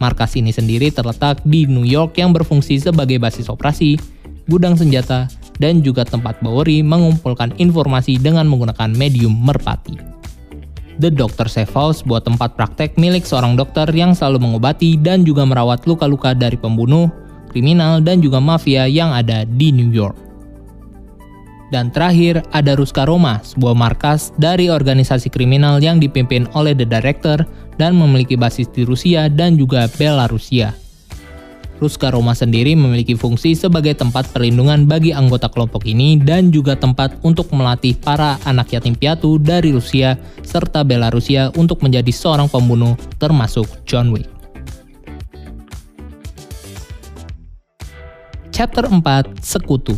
Markas 0.00 0.32
ini 0.38 0.48
sendiri 0.48 0.88
terletak 0.88 1.44
di 1.44 1.68
New 1.68 1.84
York 1.84 2.16
yang 2.16 2.32
berfungsi 2.32 2.80
sebagai 2.80 3.20
basis 3.20 3.52
operasi, 3.52 4.00
gudang 4.48 4.80
senjata, 4.80 5.28
dan 5.60 5.84
juga 5.84 6.08
tempat 6.08 6.40
Bowery 6.40 6.80
mengumpulkan 6.80 7.52
informasi 7.60 8.16
dengan 8.16 8.48
menggunakan 8.48 8.88
medium 8.94 9.34
merpati. 9.36 10.17
The 10.98 11.14
Doctor 11.14 11.46
Safe 11.46 11.70
House, 11.70 12.02
sebuah 12.02 12.26
tempat 12.26 12.58
praktek 12.58 12.98
milik 12.98 13.22
seorang 13.22 13.54
dokter 13.54 13.86
yang 13.94 14.12
selalu 14.18 14.50
mengobati 14.50 14.98
dan 14.98 15.22
juga 15.22 15.46
merawat 15.46 15.86
luka-luka 15.86 16.34
dari 16.34 16.58
pembunuh, 16.58 17.06
kriminal, 17.54 18.02
dan 18.02 18.18
juga 18.18 18.42
mafia 18.42 18.90
yang 18.90 19.14
ada 19.14 19.46
di 19.46 19.70
New 19.70 19.94
York. 19.94 20.18
Dan 21.68 21.92
terakhir, 21.92 22.40
ada 22.56 22.72
Ruska 22.74 23.04
Roma, 23.04 23.44
sebuah 23.44 23.76
markas 23.76 24.32
dari 24.40 24.72
organisasi 24.72 25.28
kriminal 25.28 25.84
yang 25.84 26.00
dipimpin 26.00 26.48
oleh 26.56 26.72
The 26.72 26.88
Director 26.88 27.44
dan 27.76 27.92
memiliki 27.94 28.40
basis 28.40 28.72
di 28.72 28.88
Rusia 28.88 29.28
dan 29.28 29.60
juga 29.60 29.84
Belarusia. 30.00 30.87
Ruska 31.78 32.10
Roma 32.10 32.34
sendiri 32.34 32.74
memiliki 32.74 33.14
fungsi 33.14 33.54
sebagai 33.54 33.94
tempat 33.94 34.26
perlindungan 34.34 34.84
bagi 34.90 35.14
anggota 35.14 35.46
kelompok 35.46 35.86
ini 35.86 36.18
dan 36.18 36.50
juga 36.50 36.74
tempat 36.74 37.22
untuk 37.22 37.54
melatih 37.54 37.94
para 37.94 38.34
anak 38.42 38.74
yatim 38.74 38.98
piatu 38.98 39.38
dari 39.38 39.70
Rusia 39.70 40.18
serta 40.42 40.82
Belarusia 40.82 41.54
untuk 41.54 41.80
menjadi 41.86 42.10
seorang 42.10 42.50
pembunuh 42.50 42.98
termasuk 43.22 43.66
John 43.86 44.10
Wick. 44.10 44.26
Chapter 48.50 48.90
4 48.90 49.38
Sekutu 49.38 49.94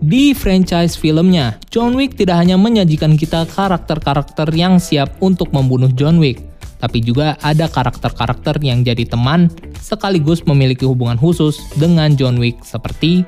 Di 0.00 0.32
franchise 0.32 0.96
filmnya, 0.96 1.60
John 1.68 1.92
Wick 1.92 2.16
tidak 2.16 2.40
hanya 2.40 2.56
menyajikan 2.56 3.20
kita 3.20 3.44
karakter-karakter 3.52 4.48
yang 4.56 4.80
siap 4.80 5.12
untuk 5.20 5.52
membunuh 5.52 5.92
John 5.92 6.16
Wick, 6.16 6.40
tapi 6.76 7.00
juga 7.00 7.36
ada 7.40 7.66
karakter-karakter 7.68 8.60
yang 8.60 8.84
jadi 8.84 9.04
teman 9.08 9.48
sekaligus 9.80 10.44
memiliki 10.44 10.84
hubungan 10.84 11.16
khusus 11.16 11.60
dengan 11.76 12.14
John 12.14 12.40
Wick 12.40 12.60
seperti 12.64 13.24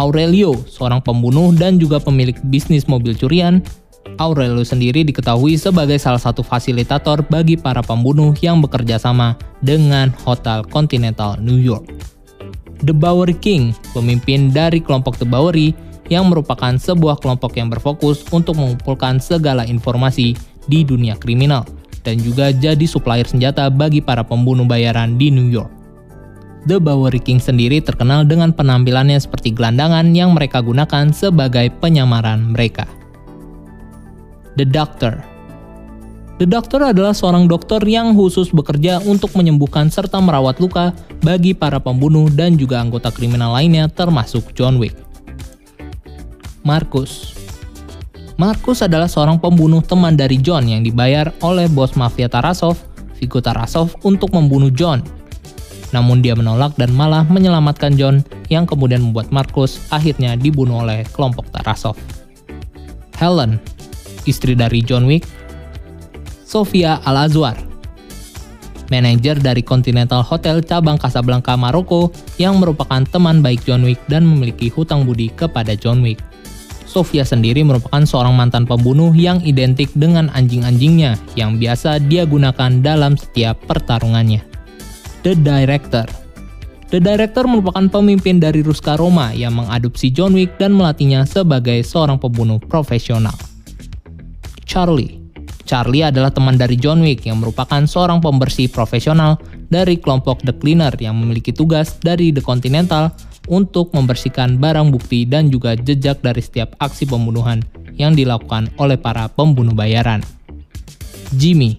Aurelio, 0.00 0.56
seorang 0.68 1.04
pembunuh 1.04 1.52
dan 1.52 1.76
juga 1.76 2.00
pemilik 2.00 2.36
bisnis 2.48 2.88
mobil 2.88 3.12
curian. 3.12 3.60
Aurelio 4.20 4.60
sendiri 4.60 5.08
diketahui 5.08 5.56
sebagai 5.56 5.96
salah 5.96 6.20
satu 6.20 6.44
fasilitator 6.44 7.24
bagi 7.32 7.56
para 7.56 7.80
pembunuh 7.80 8.36
yang 8.44 8.60
bekerja 8.60 9.00
sama 9.00 9.40
dengan 9.64 10.12
Hotel 10.24 10.64
Continental 10.68 11.40
New 11.40 11.56
York. 11.56 11.88
The 12.82 12.92
Bowery 12.92 13.38
King, 13.38 13.72
pemimpin 13.96 14.52
dari 14.52 14.82
kelompok 14.82 15.16
The 15.16 15.28
Bowery 15.28 15.72
yang 16.10 16.28
merupakan 16.28 16.76
sebuah 16.76 17.24
kelompok 17.24 17.56
yang 17.56 17.72
berfokus 17.72 18.26
untuk 18.34 18.58
mengumpulkan 18.58 19.16
segala 19.22 19.64
informasi 19.64 20.36
di 20.68 20.84
dunia 20.84 21.16
kriminal 21.16 21.64
dan 22.02 22.18
juga 22.18 22.50
jadi 22.50 22.82
supplier 22.86 23.26
senjata 23.26 23.70
bagi 23.70 24.02
para 24.02 24.22
pembunuh 24.26 24.66
bayaran 24.66 25.18
di 25.18 25.30
New 25.30 25.50
York. 25.50 25.70
The 26.62 26.78
Bowery 26.78 27.18
King 27.18 27.42
sendiri 27.42 27.82
terkenal 27.82 28.22
dengan 28.22 28.54
penampilannya 28.54 29.18
seperti 29.18 29.50
gelandangan 29.50 30.14
yang 30.14 30.30
mereka 30.30 30.62
gunakan 30.62 31.10
sebagai 31.10 31.74
penyamaran 31.82 32.54
mereka. 32.54 32.86
The 34.54 34.68
Doctor 34.68 35.32
The 36.38 36.46
Doctor 36.46 36.90
adalah 36.90 37.14
seorang 37.14 37.46
dokter 37.46 37.78
yang 37.86 38.18
khusus 38.18 38.50
bekerja 38.50 39.02
untuk 39.06 39.30
menyembuhkan 39.38 39.90
serta 39.90 40.18
merawat 40.18 40.58
luka 40.58 40.90
bagi 41.22 41.54
para 41.54 41.78
pembunuh 41.78 42.26
dan 42.30 42.58
juga 42.58 42.82
anggota 42.82 43.14
kriminal 43.14 43.54
lainnya 43.54 43.86
termasuk 43.86 44.50
John 44.54 44.78
Wick. 44.78 44.94
Marcus 46.62 47.41
Markus 48.42 48.82
adalah 48.82 49.06
seorang 49.06 49.38
pembunuh 49.38 49.78
teman 49.86 50.18
dari 50.18 50.34
John 50.34 50.66
yang 50.66 50.82
dibayar 50.82 51.30
oleh 51.46 51.70
bos 51.70 51.94
mafia 51.94 52.26
Tarasov, 52.26 52.74
Vigo 53.14 53.38
Tarasov, 53.38 53.94
untuk 54.02 54.34
membunuh 54.34 54.66
John. 54.74 54.98
Namun 55.94 56.26
dia 56.26 56.34
menolak 56.34 56.74
dan 56.74 56.90
malah 56.90 57.22
menyelamatkan 57.22 57.94
John 57.94 58.26
yang 58.50 58.66
kemudian 58.66 58.98
membuat 58.98 59.30
Markus 59.30 59.78
akhirnya 59.94 60.34
dibunuh 60.34 60.82
oleh 60.82 61.06
kelompok 61.14 61.54
Tarasov. 61.54 61.94
Helen, 63.14 63.62
istri 64.26 64.58
dari 64.58 64.82
John 64.82 65.06
Wick, 65.06 65.22
Sofia 66.42 66.98
Al-Azwar, 67.06 67.54
manajer 68.90 69.38
dari 69.38 69.62
Continental 69.62 70.26
Hotel 70.26 70.66
cabang 70.66 70.98
Casablanca, 70.98 71.54
Maroko 71.54 72.10
yang 72.42 72.58
merupakan 72.58 73.06
teman 73.06 73.38
baik 73.38 73.62
John 73.62 73.86
Wick 73.86 74.02
dan 74.10 74.26
memiliki 74.26 74.66
hutang 74.66 75.06
budi 75.06 75.30
kepada 75.30 75.78
John 75.78 76.02
Wick. 76.02 76.31
Sofia 76.92 77.24
sendiri 77.24 77.64
merupakan 77.64 78.04
seorang 78.04 78.36
mantan 78.36 78.68
pembunuh 78.68 79.16
yang 79.16 79.40
identik 79.40 79.88
dengan 79.96 80.28
anjing-anjingnya 80.36 81.16
yang 81.40 81.56
biasa 81.56 81.96
dia 82.04 82.28
gunakan 82.28 82.84
dalam 82.84 83.16
setiap 83.16 83.56
pertarungannya. 83.64 84.44
The 85.24 85.32
Director 85.32 86.04
The 86.92 87.00
Director 87.00 87.48
merupakan 87.48 87.88
pemimpin 87.88 88.36
dari 88.36 88.60
Ruska 88.60 89.00
Roma 89.00 89.32
yang 89.32 89.56
mengadopsi 89.56 90.12
John 90.12 90.36
Wick 90.36 90.60
dan 90.60 90.76
melatihnya 90.76 91.24
sebagai 91.24 91.80
seorang 91.80 92.20
pembunuh 92.20 92.60
profesional. 92.60 93.32
Charlie 94.68 95.16
Charlie 95.64 96.04
adalah 96.04 96.28
teman 96.28 96.60
dari 96.60 96.76
John 96.76 97.00
Wick 97.00 97.24
yang 97.24 97.40
merupakan 97.40 97.80
seorang 97.88 98.20
pembersih 98.20 98.68
profesional 98.68 99.40
dari 99.72 99.96
kelompok 99.96 100.44
The 100.44 100.52
Cleaner 100.52 100.92
yang 101.00 101.16
memiliki 101.16 101.48
tugas 101.48 101.96
dari 102.04 102.28
The 102.28 102.44
Continental 102.44 103.08
untuk 103.50 103.90
membersihkan 103.94 104.58
barang 104.58 104.92
bukti 104.92 105.26
dan 105.26 105.50
juga 105.50 105.74
jejak 105.74 106.22
dari 106.22 106.42
setiap 106.42 106.74
aksi 106.78 107.08
pembunuhan 107.08 107.62
yang 107.96 108.14
dilakukan 108.14 108.70
oleh 108.78 108.96
para 108.98 109.26
pembunuh 109.30 109.74
bayaran. 109.74 110.22
Jimmy, 111.36 111.76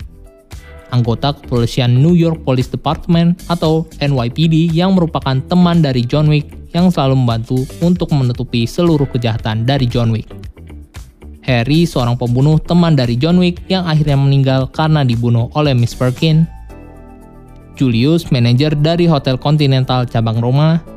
anggota 0.94 1.34
kepolisian 1.34 1.98
New 2.02 2.14
York 2.14 2.46
Police 2.46 2.70
Department 2.70 3.42
atau 3.50 3.90
NYPD 3.98 4.70
yang 4.74 4.94
merupakan 4.94 5.38
teman 5.50 5.82
dari 5.82 6.06
John 6.06 6.30
Wick 6.30 6.50
yang 6.74 6.90
selalu 6.90 7.18
membantu 7.18 7.66
untuk 7.82 8.10
menutupi 8.14 8.66
seluruh 8.66 9.10
kejahatan 9.10 9.66
dari 9.66 9.86
John 9.90 10.14
Wick. 10.14 10.30
Harry, 11.44 11.84
seorang 11.84 12.16
pembunuh 12.16 12.56
teman 12.56 12.96
dari 12.96 13.20
John 13.20 13.36
Wick 13.42 13.68
yang 13.68 13.84
akhirnya 13.84 14.16
meninggal 14.16 14.72
karena 14.72 15.04
dibunuh 15.04 15.52
oleh 15.54 15.76
Miss 15.76 15.92
Perkin. 15.92 16.48
Julius, 17.76 18.32
manajer 18.32 18.78
dari 18.80 19.10
Hotel 19.10 19.36
Continental 19.36 20.08
cabang 20.08 20.40
Roma. 20.40 20.93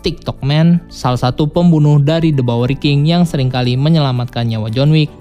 TikTok 0.00 0.40
Man, 0.40 0.80
salah 0.88 1.30
satu 1.30 1.44
pembunuh 1.44 2.00
dari 2.00 2.32
The 2.32 2.40
Bowery 2.40 2.76
King 2.76 3.04
yang 3.04 3.28
sering 3.28 3.52
kali 3.52 3.76
menyelamatkan 3.76 4.48
nyawa 4.48 4.72
John 4.72 4.92
Wick. 4.92 5.12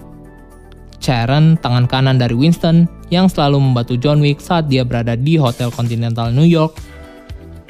Sharon, 1.00 1.56
tangan 1.60 1.88
kanan 1.88 2.20
dari 2.20 2.36
Winston, 2.36 2.88
yang 3.08 3.32
selalu 3.32 3.60
membantu 3.64 3.96
John 3.96 4.20
Wick 4.20 4.44
saat 4.44 4.68
dia 4.68 4.84
berada 4.84 5.16
di 5.16 5.40
Hotel 5.40 5.72
Continental 5.72 6.32
New 6.36 6.48
York. 6.48 6.76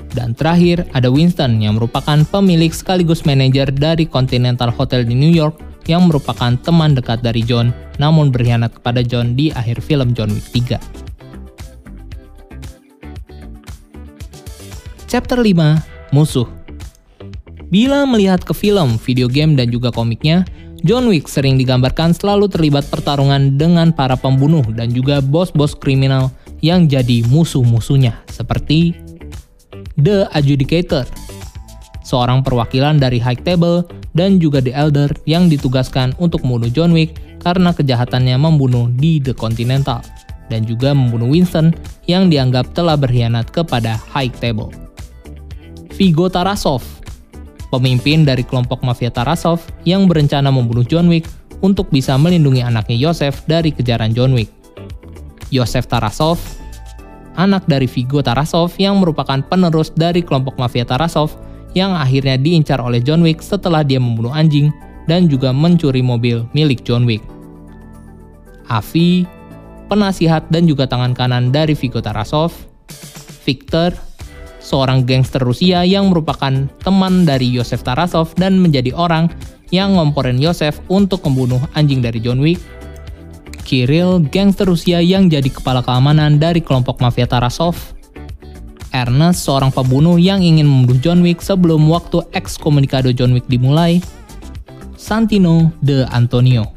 Dan 0.09 0.33
terakhir, 0.33 0.89
ada 0.97 1.13
Winston 1.13 1.61
yang 1.61 1.77
merupakan 1.77 2.17
pemilik 2.25 2.73
sekaligus 2.73 3.21
manajer 3.29 3.69
dari 3.69 4.09
Continental 4.09 4.73
Hotel 4.73 5.05
di 5.05 5.13
New 5.13 5.29
York 5.29 5.61
yang 5.85 6.09
merupakan 6.09 6.57
teman 6.61 6.97
dekat 6.97 7.21
dari 7.21 7.45
John, 7.45 7.69
namun 8.01 8.33
berkhianat 8.33 8.81
kepada 8.81 9.05
John 9.05 9.37
di 9.37 9.53
akhir 9.53 9.85
film 9.85 10.17
John 10.17 10.33
Wick 10.33 10.49
3. 10.49 10.81
Chapter 15.09 15.41
5, 15.41 16.13
Musuh 16.13 16.58
Bila 17.69 18.01
melihat 18.09 18.41
ke 18.41 18.53
film, 18.57 18.97
video 18.97 19.29
game, 19.29 19.53
dan 19.53 19.69
juga 19.69 19.93
komiknya, 19.93 20.41
John 20.81 21.05
Wick 21.05 21.29
sering 21.29 21.61
digambarkan 21.61 22.17
selalu 22.17 22.49
terlibat 22.49 22.89
pertarungan 22.89 23.61
dengan 23.61 23.93
para 23.93 24.17
pembunuh 24.17 24.65
dan 24.73 24.89
juga 24.89 25.21
bos-bos 25.21 25.77
kriminal 25.77 26.33
yang 26.65 26.89
jadi 26.89 27.21
musuh-musuhnya, 27.29 28.25
seperti 28.31 28.97
The 30.01 30.31
Adjudicator, 30.33 31.05
seorang 32.01 32.41
perwakilan 32.41 32.97
dari 32.97 33.21
High 33.21 33.43
Table 33.45 33.85
dan 34.17 34.41
juga 34.41 34.63
The 34.63 34.73
Elder 34.73 35.13
yang 35.29 35.51
ditugaskan 35.51 36.17
untuk 36.17 36.41
membunuh 36.41 36.71
John 36.73 36.95
Wick 36.95 37.19
karena 37.43 37.69
kejahatannya 37.75 38.35
membunuh 38.39 38.89
di 38.89 39.21
The 39.21 39.37
Continental 39.37 40.01
dan 40.49 40.65
juga 40.65 40.97
membunuh 40.97 41.29
Winston 41.29 41.75
yang 42.09 42.27
dianggap 42.33 42.73
telah 42.73 42.97
berkhianat 42.97 43.53
kepada 43.53 43.95
High 44.09 44.33
Table. 44.41 44.73
Vigo 45.93 46.31
Tarasov, 46.31 46.81
pemimpin 47.69 48.25
dari 48.25 48.41
kelompok 48.45 48.81
mafia 48.81 49.13
Tarasov 49.13 49.61
yang 49.85 50.09
berencana 50.09 50.49
membunuh 50.49 50.85
John 50.85 51.09
Wick 51.09 51.29
untuk 51.61 51.89
bisa 51.93 52.17
melindungi 52.17 52.65
anaknya 52.65 52.97
Yosef 52.97 53.45
dari 53.45 53.69
kejaran 53.73 54.13
John 54.13 54.33
Wick. 54.33 54.49
Yosef 55.49 55.89
Tarasov, 55.89 56.37
anak 57.37 57.65
dari 57.65 57.89
Vigo 57.89 58.21
Tarasov 58.21 58.77
yang 58.77 59.01
merupakan 59.01 59.41
penerus 59.41 59.89
dari 59.93 60.21
kelompok 60.21 60.57
mafia 60.61 60.85
Tarasov 60.85 61.33
yang 61.77 61.93
akhirnya 61.93 62.37
diincar 62.37 62.81
oleh 62.81 63.01
John 63.01 63.21
Wick 63.21 63.41
setelah 63.41 63.85
dia 63.85 64.01
membunuh 64.01 64.33
anjing 64.33 64.73
dan 65.05 65.25
juga 65.25 65.49
mencuri 65.49 66.01
mobil 66.01 66.45
milik 66.53 66.85
John 66.85 67.05
Wick. 67.05 67.21
Avi, 68.69 69.25
penasihat 69.89 70.45
dan 70.53 70.69
juga 70.69 70.85
tangan 70.85 71.17
kanan 71.17 71.49
dari 71.49 71.73
Vigo 71.73 71.97
Tarasov, 71.97 72.53
Victor, 73.41 74.08
seorang 74.69 75.01
gangster 75.01 75.41
Rusia 75.41 75.81
yang 75.81 76.13
merupakan 76.13 76.69
teman 76.85 77.25
dari 77.25 77.49
Yosef 77.49 77.81
Tarasov 77.81 78.37
dan 78.37 78.61
menjadi 78.61 78.93
orang 78.93 79.33
yang 79.73 79.97
ngomporin 79.97 80.37
Yosef 80.37 80.77
untuk 80.93 81.25
membunuh 81.25 81.57
anjing 81.73 82.05
dari 82.05 82.21
John 82.21 82.37
Wick, 82.37 82.61
Kirill, 83.65 84.21
gangster 84.29 84.69
Rusia 84.69 85.01
yang 85.01 85.25
jadi 85.25 85.49
kepala 85.49 85.81
keamanan 85.81 86.37
dari 86.37 86.61
kelompok 86.61 87.01
mafia 87.01 87.25
Tarasov, 87.25 87.77
Ernest, 88.93 89.45
seorang 89.45 89.69
pembunuh 89.69 90.17
yang 90.17 90.41
ingin 90.41 90.65
membunuh 90.65 90.97
John 91.01 91.21
Wick 91.21 91.41
sebelum 91.41 91.89
waktu 91.89 92.25
ekskomunikado 92.33 93.13
John 93.13 93.33
Wick 93.33 93.45
dimulai. 93.49 94.01
Santino 94.97 95.71
de 95.79 96.03
Antonio. 96.09 96.69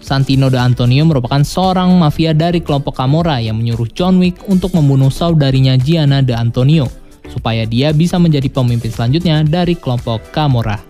Santino 0.00 0.48
de 0.48 0.56
Antonio 0.56 1.04
merupakan 1.04 1.44
seorang 1.44 1.92
mafia 2.00 2.32
dari 2.32 2.64
kelompok 2.64 2.96
Camorra 2.96 3.44
yang 3.44 3.60
menyuruh 3.60 3.92
John 3.92 4.16
Wick 4.16 4.40
untuk 4.48 4.72
membunuh 4.72 5.12
saudarinya 5.12 5.76
Gianna 5.76 6.24
de 6.24 6.32
Antonio 6.32 6.88
supaya 7.38 7.62
dia 7.62 7.94
bisa 7.94 8.18
menjadi 8.18 8.50
pemimpin 8.50 8.90
selanjutnya 8.90 9.46
dari 9.46 9.78
kelompok 9.78 10.18
Camorra. 10.34 10.82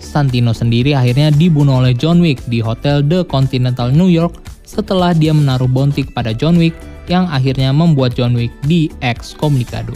Santino 0.00 0.56
sendiri 0.56 0.96
akhirnya 0.96 1.28
dibunuh 1.28 1.84
oleh 1.84 1.92
John 1.92 2.24
Wick 2.24 2.40
di 2.48 2.64
Hotel 2.64 3.04
The 3.04 3.28
Continental 3.28 3.92
New 3.92 4.08
York 4.08 4.40
setelah 4.64 5.12
dia 5.12 5.36
menaruh 5.36 5.68
bounty 5.68 6.08
kepada 6.08 6.32
John 6.32 6.56
Wick 6.56 6.72
yang 7.12 7.28
akhirnya 7.28 7.68
membuat 7.76 8.16
John 8.16 8.32
Wick 8.32 8.48
di 8.64 8.88
ekskomunikado. 9.04 9.92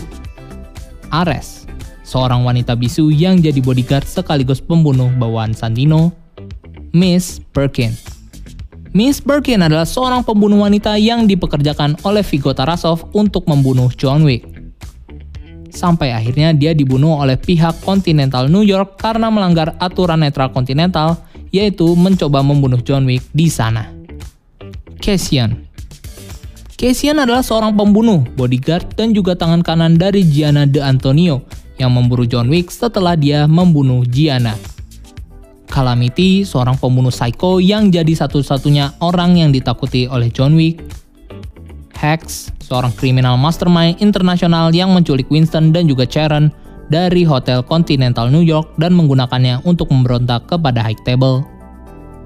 Ares, 1.09 1.65
seorang 2.05 2.45
wanita 2.45 2.77
bisu 2.77 3.09
yang 3.09 3.41
jadi 3.41 3.65
bodyguard 3.65 4.05
sekaligus 4.05 4.61
pembunuh 4.61 5.09
bawaan 5.17 5.57
Santino. 5.57 6.13
Miss 6.95 7.43
Birkin. 7.51 7.91
Miss 8.95 9.19
Birkin 9.19 9.59
adalah 9.59 9.83
seorang 9.83 10.23
pembunuh 10.23 10.63
wanita 10.63 10.95
yang 10.95 11.27
dipekerjakan 11.27 11.99
oleh 12.07 12.23
Vigo 12.23 12.55
Tarasov 12.55 13.11
untuk 13.11 13.51
membunuh 13.51 13.91
John 13.99 14.23
Wick. 14.23 14.54
Sampai 15.75 16.15
akhirnya 16.15 16.55
dia 16.55 16.71
dibunuh 16.71 17.19
oleh 17.19 17.35
pihak 17.35 17.83
Continental 17.83 18.47
New 18.47 18.63
York 18.63 18.95
karena 18.97 19.27
melanggar 19.27 19.75
aturan 19.83 20.23
netral 20.23 20.55
Continental, 20.55 21.19
yaitu 21.51 21.99
mencoba 21.99 22.47
membunuh 22.47 22.79
John 22.79 23.11
Wick 23.11 23.27
di 23.35 23.51
sana. 23.51 23.91
Cassian 25.03 25.67
Cassian 26.79 27.19
adalah 27.19 27.43
seorang 27.43 27.75
pembunuh, 27.75 28.23
bodyguard, 28.39 28.95
dan 28.95 29.11
juga 29.11 29.35
tangan 29.35 29.67
kanan 29.67 29.99
dari 29.99 30.23
Gianna 30.27 30.67
de 30.67 30.79
Antonio 30.79 31.43
yang 31.79 31.91
memburu 31.91 32.23
John 32.23 32.47
Wick 32.47 32.71
setelah 32.71 33.19
dia 33.19 33.51
membunuh 33.51 34.07
Gianna. 34.07 34.55
Calamity, 35.67 36.47
seorang 36.47 36.79
pembunuh 36.79 37.11
psycho 37.11 37.59
yang 37.59 37.91
jadi 37.91 38.15
satu-satunya 38.15 39.03
orang 39.03 39.43
yang 39.43 39.51
ditakuti 39.51 40.07
oleh 40.07 40.31
John 40.31 40.55
Wick. 40.55 40.79
Hex, 41.99 42.54
seorang 42.65 42.97
kriminal 42.97 43.37
mastermind 43.37 44.01
internasional 44.01 44.73
yang 44.73 44.97
menculik 44.97 45.29
Winston 45.29 45.69
dan 45.69 45.85
juga 45.85 46.09
Sharon 46.09 46.49
dari 46.89 47.21
Hotel 47.29 47.61
Continental 47.61 48.33
New 48.33 48.41
York 48.41 48.73
dan 48.81 48.97
menggunakannya 48.97 49.61
untuk 49.69 49.93
memberontak 49.93 50.49
kepada 50.49 50.81
High 50.81 51.01
Table. 51.05 51.45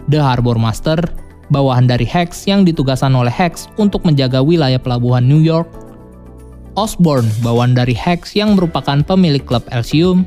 The 0.07 0.23
Harbor 0.23 0.57
Master, 0.57 1.03
bawahan 1.51 1.91
dari 1.91 2.07
Hex 2.07 2.47
yang 2.47 2.63
ditugaskan 2.63 3.13
oleh 3.19 3.35
Hex 3.35 3.67
untuk 3.77 4.07
menjaga 4.07 4.39
wilayah 4.39 4.79
pelabuhan 4.79 5.27
New 5.27 5.43
York. 5.43 5.67
Osborne, 6.79 7.27
bawahan 7.43 7.75
dari 7.75 7.93
Hex 7.93 8.39
yang 8.39 8.55
merupakan 8.55 9.03
pemilik 9.03 9.43
klub 9.43 9.67
Elysium. 9.75 10.23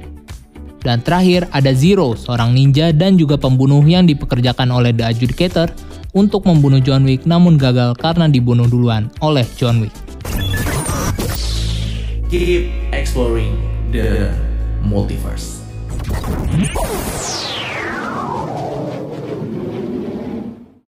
Dan 0.82 1.00
terakhir 1.06 1.46
ada 1.54 1.72
Zero, 1.78 2.18
seorang 2.18 2.58
ninja 2.58 2.90
dan 2.90 3.14
juga 3.16 3.38
pembunuh 3.38 3.86
yang 3.86 4.10
dipekerjakan 4.10 4.74
oleh 4.74 4.90
The 4.90 5.14
Adjudicator 5.14 5.70
untuk 6.12 6.44
membunuh 6.48 6.84
John 6.84 7.08
Wick 7.08 7.24
namun 7.28 7.56
gagal 7.56 7.96
karena 8.00 8.28
dibunuh 8.28 8.68
duluan 8.68 9.12
oleh 9.24 9.48
John 9.56 9.84
Wick. 9.84 9.96
Keep 12.32 12.72
exploring 12.96 13.60
the 13.92 14.32
multiverse. 14.84 15.60